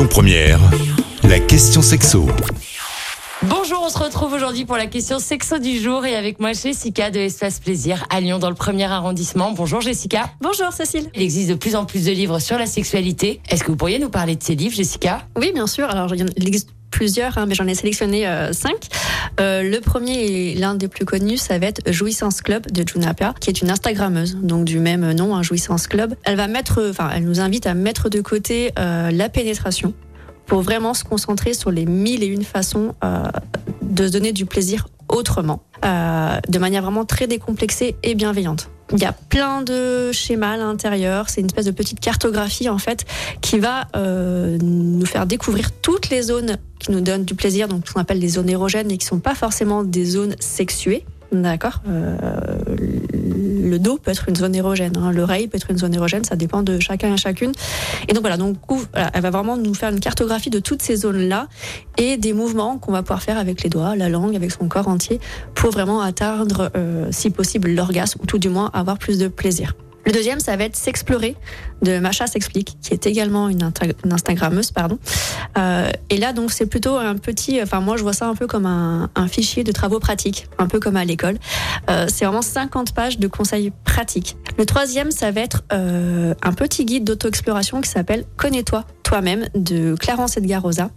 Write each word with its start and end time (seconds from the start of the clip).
Lyon 0.00 0.08
Première, 0.08 0.60
la 1.24 1.38
question 1.38 1.82
sexo. 1.82 2.26
Bonjour, 3.42 3.82
on 3.84 3.90
se 3.90 3.98
retrouve 3.98 4.32
aujourd'hui 4.32 4.64
pour 4.64 4.78
la 4.78 4.86
question 4.86 5.18
sexo 5.18 5.58
du 5.58 5.78
jour 5.78 6.06
et 6.06 6.16
avec 6.16 6.40
moi 6.40 6.54
Jessica 6.54 7.10
de 7.10 7.18
Espace 7.18 7.60
Plaisir 7.60 8.06
à 8.08 8.22
Lyon 8.22 8.38
dans 8.38 8.48
le 8.48 8.54
premier 8.54 8.86
arrondissement. 8.86 9.52
Bonjour 9.52 9.82
Jessica. 9.82 10.30
Bonjour 10.40 10.72
Cécile. 10.72 11.10
Il 11.14 11.20
existe 11.20 11.50
de 11.50 11.54
plus 11.54 11.76
en 11.76 11.84
plus 11.84 12.06
de 12.06 12.12
livres 12.12 12.38
sur 12.38 12.56
la 12.56 12.64
sexualité. 12.64 13.42
Est-ce 13.50 13.62
que 13.62 13.72
vous 13.72 13.76
pourriez 13.76 13.98
nous 13.98 14.08
parler 14.08 14.36
de 14.36 14.42
ces 14.42 14.54
livres 14.54 14.74
Jessica? 14.74 15.26
Oui, 15.36 15.52
bien 15.52 15.66
sûr. 15.66 15.90
Alors, 15.90 16.14
il 16.14 16.48
existe 16.48 16.70
plusieurs, 16.90 17.38
hein, 17.38 17.46
mais 17.46 17.54
j'en 17.54 17.66
ai 17.66 17.74
sélectionné 17.74 18.26
euh, 18.26 18.52
cinq. 18.52 18.88
Euh, 19.40 19.62
le 19.62 19.80
premier 19.80 20.18
et 20.24 20.54
l'un 20.54 20.74
des 20.74 20.88
plus 20.88 21.04
connus, 21.04 21.38
ça 21.38 21.58
va 21.58 21.66
être 21.66 21.90
Jouissance 21.92 22.42
Club 22.42 22.70
de 22.70 22.86
Junapia, 22.86 23.34
qui 23.40 23.50
est 23.50 23.62
une 23.62 23.70
Instagrammeuse, 23.70 24.36
donc 24.42 24.64
du 24.64 24.78
même 24.78 25.12
nom, 25.12 25.34
hein, 25.34 25.42
Jouissance 25.42 25.86
Club. 25.86 26.14
Elle 26.24 26.36
va 26.36 26.48
mettre, 26.48 26.86
enfin, 26.90 27.10
elle 27.14 27.24
nous 27.24 27.40
invite 27.40 27.66
à 27.66 27.74
mettre 27.74 28.08
de 28.08 28.20
côté 28.20 28.72
euh, 28.78 29.10
la 29.10 29.28
pénétration 29.28 29.94
pour 30.50 30.62
vraiment 30.62 30.94
se 30.94 31.04
concentrer 31.04 31.54
sur 31.54 31.70
les 31.70 31.86
mille 31.86 32.24
et 32.24 32.26
une 32.26 32.42
façons 32.42 32.94
euh, 33.04 33.22
de 33.82 34.08
se 34.08 34.12
donner 34.12 34.32
du 34.32 34.46
plaisir 34.46 34.88
autrement, 35.08 35.62
euh, 35.84 36.40
de 36.48 36.58
manière 36.58 36.82
vraiment 36.82 37.04
très 37.04 37.28
décomplexée 37.28 37.94
et 38.02 38.16
bienveillante. 38.16 38.68
Il 38.92 38.98
y 38.98 39.04
a 39.04 39.12
plein 39.12 39.62
de 39.62 40.10
schémas 40.12 40.54
à 40.54 40.56
l'intérieur, 40.56 41.28
c'est 41.28 41.40
une 41.40 41.46
espèce 41.46 41.66
de 41.66 41.70
petite 41.70 42.00
cartographie 42.00 42.68
en 42.68 42.78
fait 42.78 43.04
qui 43.40 43.58
va 43.58 43.86
euh, 43.96 44.58
nous 44.60 45.06
faire 45.06 45.26
découvrir 45.26 45.70
toutes 45.72 46.10
les 46.10 46.22
zones 46.22 46.58
qui 46.80 46.90
nous 46.90 47.00
donnent 47.00 47.24
du 47.24 47.34
plaisir, 47.34 47.68
donc 47.68 47.86
ce 47.86 47.92
qu'on 47.92 48.00
appelle 48.00 48.18
les 48.18 48.28
zones 48.28 48.48
érogènes 48.48 48.90
et 48.90 48.98
qui 48.98 49.06
sont 49.06 49.20
pas 49.20 49.34
forcément 49.34 49.84
des 49.84 50.04
zones 50.04 50.34
sexuées. 50.40 51.04
D'accord? 51.32 51.80
Euh, 51.88 52.69
le 53.40 53.78
dos 53.78 53.98
peut 53.98 54.10
être 54.10 54.28
une 54.28 54.36
zone 54.36 54.54
érogène, 54.54 54.96
hein, 54.96 55.12
l'oreille 55.12 55.48
peut 55.48 55.56
être 55.56 55.70
une 55.70 55.78
zone 55.78 55.94
érogène, 55.94 56.24
ça 56.24 56.36
dépend 56.36 56.62
de 56.62 56.78
chacun 56.78 57.14
et 57.14 57.16
chacune. 57.16 57.52
Et 58.08 58.12
donc 58.12 58.22
voilà, 58.22 58.36
donc 58.36 58.56
elle 58.94 59.22
va 59.22 59.30
vraiment 59.30 59.56
nous 59.56 59.74
faire 59.74 59.90
une 59.90 60.00
cartographie 60.00 60.50
de 60.50 60.58
toutes 60.58 60.82
ces 60.82 60.96
zones-là 60.96 61.48
et 61.98 62.16
des 62.16 62.32
mouvements 62.32 62.78
qu'on 62.78 62.92
va 62.92 63.02
pouvoir 63.02 63.22
faire 63.22 63.38
avec 63.38 63.62
les 63.62 63.70
doigts, 63.70 63.96
la 63.96 64.08
langue, 64.08 64.36
avec 64.36 64.50
son 64.50 64.68
corps 64.68 64.88
entier, 64.88 65.20
pour 65.54 65.70
vraiment 65.70 66.00
atteindre, 66.00 66.70
euh, 66.76 67.08
si 67.10 67.30
possible, 67.30 67.70
l'orgasme 67.70 68.20
ou 68.22 68.26
tout 68.26 68.38
du 68.38 68.48
moins 68.48 68.70
avoir 68.72 68.98
plus 68.98 69.18
de 69.18 69.28
plaisir. 69.28 69.74
Le 70.06 70.12
deuxième, 70.12 70.40
ça 70.40 70.56
va 70.56 70.64
être 70.64 70.76
S'explorer 70.76 71.36
de 71.82 71.98
Macha 71.98 72.26
s'explique, 72.26 72.76
qui 72.82 72.92
est 72.92 73.06
également 73.06 73.48
une, 73.48 73.70
Instagrammeuse, 74.10 74.70
pardon. 74.70 74.98
Euh, 75.56 75.90
et 76.10 76.18
là, 76.18 76.32
donc, 76.32 76.52
c'est 76.52 76.66
plutôt 76.66 76.96
un 76.96 77.16
petit, 77.16 77.60
enfin, 77.62 77.80
moi, 77.80 77.96
je 77.96 78.02
vois 78.02 78.12
ça 78.12 78.26
un 78.26 78.34
peu 78.34 78.46
comme 78.46 78.66
un, 78.66 79.10
un 79.14 79.28
fichier 79.28 79.64
de 79.64 79.72
travaux 79.72 79.98
pratiques, 79.98 80.46
un 80.58 80.66
peu 80.66 80.78
comme 80.78 80.96
à 80.96 81.04
l'école. 81.04 81.38
Euh, 81.88 82.06
c'est 82.08 82.24
vraiment 82.24 82.42
50 82.42 82.94
pages 82.94 83.18
de 83.18 83.28
conseils 83.28 83.72
pratiques. 83.84 84.36
Le 84.58 84.66
troisième, 84.66 85.10
ça 85.10 85.30
va 85.30 85.40
être 85.40 85.62
euh, 85.72 86.34
un 86.42 86.52
petit 86.52 86.84
guide 86.84 87.04
d'auto-exploration 87.04 87.80
qui 87.80 87.88
s'appelle 87.88 88.24
Connais-toi 88.36 88.84
toi-même 89.10 89.48
de 89.56 89.96
Clarence 89.96 90.36
Edgar 90.36 90.62
Rosa. 90.62 90.88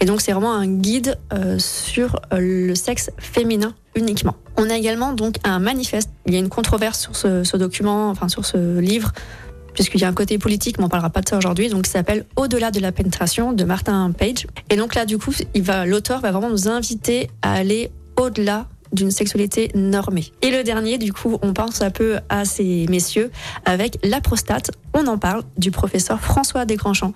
Et 0.00 0.06
donc, 0.06 0.22
c'est 0.22 0.32
vraiment 0.32 0.54
un 0.54 0.66
guide 0.66 1.18
euh, 1.34 1.58
sur 1.58 2.18
euh, 2.32 2.38
le 2.68 2.74
sexe 2.74 3.10
féminin 3.18 3.74
uniquement. 3.94 4.34
On 4.56 4.70
a 4.70 4.76
également 4.78 5.12
donc 5.12 5.36
un 5.44 5.58
manifeste. 5.58 6.08
Il 6.24 6.32
y 6.32 6.36
a 6.36 6.38
une 6.38 6.48
controverse 6.48 7.00
sur 7.00 7.14
ce, 7.14 7.56
document, 7.58 8.08
enfin 8.08 8.30
sur 8.30 8.46
ce 8.46 8.78
livre, 8.78 9.12
puisqu'il 9.74 10.00
y 10.00 10.04
a 10.04 10.08
un 10.08 10.14
côté 10.14 10.38
politique, 10.38 10.78
mais 10.78 10.84
on 10.84 10.88
parlera 10.88 11.10
pas 11.10 11.20
de 11.20 11.28
ça 11.28 11.36
aujourd'hui. 11.36 11.68
Donc, 11.68 11.84
ça 11.84 11.98
s'appelle 11.98 12.24
Au-delà 12.34 12.70
de 12.70 12.80
la 12.80 12.92
pénétration 12.92 13.52
de 13.52 13.64
Martin 13.64 14.10
Page. 14.10 14.46
Et 14.70 14.76
donc 14.76 14.94
là, 14.94 15.04
du 15.04 15.18
coup, 15.18 15.34
l'auteur 15.84 16.22
va 16.22 16.30
vraiment 16.30 16.48
nous 16.48 16.66
inviter 16.66 17.28
à 17.42 17.52
aller 17.52 17.90
au-delà 18.16 18.68
d'une 18.92 19.10
sexualité 19.10 19.70
normée. 19.74 20.32
Et 20.42 20.50
le 20.50 20.62
dernier, 20.62 20.98
du 20.98 21.12
coup, 21.12 21.38
on 21.42 21.52
pense 21.52 21.82
un 21.82 21.90
peu 21.90 22.18
à 22.28 22.44
ces 22.44 22.86
messieurs 22.88 23.30
avec 23.64 23.98
la 24.02 24.20
prostate. 24.20 24.70
On 24.94 25.06
en 25.06 25.18
parle 25.18 25.44
du 25.56 25.70
professeur 25.70 26.20
François 26.20 26.64
Desgrands-Champs. 26.64 27.12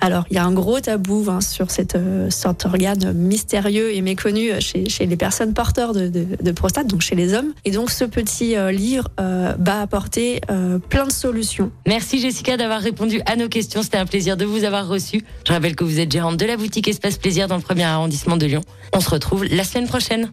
Alors, 0.00 0.24
il 0.30 0.36
y 0.36 0.38
a 0.38 0.44
un 0.44 0.52
gros 0.52 0.80
tabou 0.80 1.24
hein, 1.28 1.40
sur 1.40 1.70
cette, 1.70 1.96
euh, 1.96 2.30
cet 2.30 2.64
organe 2.64 3.12
mystérieux 3.12 3.94
et 3.94 4.00
méconnu 4.00 4.50
chez, 4.60 4.88
chez 4.88 5.06
les 5.06 5.16
personnes 5.16 5.54
porteurs 5.54 5.92
de, 5.92 6.08
de, 6.08 6.26
de 6.40 6.52
prostate, 6.52 6.86
donc 6.86 7.00
chez 7.00 7.16
les 7.16 7.34
hommes. 7.34 7.52
Et 7.64 7.72
donc, 7.72 7.90
ce 7.90 8.04
petit 8.04 8.56
euh, 8.56 8.70
livre 8.70 9.08
euh, 9.20 9.54
va 9.58 9.80
apporter 9.80 10.40
euh, 10.50 10.78
plein 10.78 11.06
de 11.06 11.12
solutions. 11.12 11.70
Merci 11.86 12.20
Jessica 12.20 12.56
d'avoir 12.56 12.80
répondu 12.80 13.20
à 13.26 13.36
nos 13.36 13.48
questions. 13.48 13.82
C'était 13.82 13.98
un 13.98 14.06
plaisir 14.06 14.36
de 14.36 14.44
vous 14.44 14.64
avoir 14.64 14.86
reçu. 14.86 15.24
Je 15.46 15.52
rappelle 15.52 15.74
que 15.74 15.84
vous 15.84 15.98
êtes 16.00 16.12
gérante 16.12 16.36
de 16.36 16.46
la 16.46 16.56
boutique 16.56 16.88
Espace 16.88 17.18
Plaisir 17.18 17.48
dans 17.48 17.56
le 17.56 17.62
premier 17.62 17.84
arrondissement 17.84 18.36
de 18.36 18.46
Lyon. 18.46 18.62
On 18.92 19.00
se 19.00 19.10
retrouve 19.10 19.44
la 19.44 19.64
semaine 19.64 19.88
prochaine. 19.88 20.32